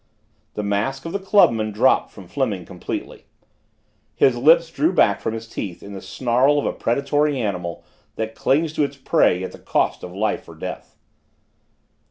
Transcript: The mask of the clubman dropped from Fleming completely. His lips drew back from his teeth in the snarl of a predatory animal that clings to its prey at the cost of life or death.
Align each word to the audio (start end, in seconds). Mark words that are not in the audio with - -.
The 0.55 0.63
mask 0.63 1.05
of 1.05 1.11
the 1.11 1.19
clubman 1.19 1.69
dropped 1.71 2.09
from 2.09 2.25
Fleming 2.27 2.65
completely. 2.65 3.25
His 4.15 4.35
lips 4.35 4.71
drew 4.71 4.91
back 4.91 5.21
from 5.21 5.35
his 5.35 5.47
teeth 5.47 5.83
in 5.83 5.93
the 5.93 6.01
snarl 6.01 6.57
of 6.57 6.65
a 6.65 6.73
predatory 6.73 7.39
animal 7.39 7.83
that 8.15 8.33
clings 8.33 8.73
to 8.73 8.83
its 8.83 8.97
prey 8.97 9.43
at 9.43 9.51
the 9.51 9.59
cost 9.59 10.01
of 10.01 10.11
life 10.11 10.49
or 10.49 10.55
death. 10.55 10.97